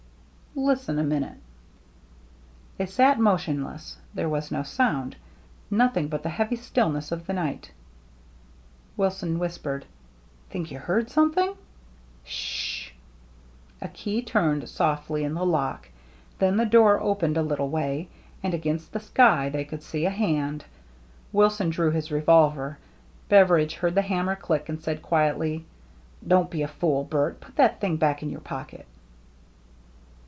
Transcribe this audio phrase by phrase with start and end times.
[0.71, 1.37] "Listen a minute!"
[2.77, 3.95] They sat motionless.
[4.13, 5.15] There was no sound;
[5.71, 7.71] nothing but the heavy stillness of the night.
[8.97, 9.85] Wilson whispered,"
[10.49, 11.51] Think you heard something?""
[12.25, 12.89] S sh!
[13.35, 15.87] '* A key turned softly in the lock.
[16.39, 18.09] Then the door opened a little way,
[18.43, 20.65] and against the sky they could see a head.
[21.31, 22.77] Wilson drew his revolver.
[23.29, 25.63] Beveridge heard the hammer click, and said quietly,"
[26.27, 27.39] Don't be a fool, Bert.
[27.39, 28.85] Put that thing back in your pocket."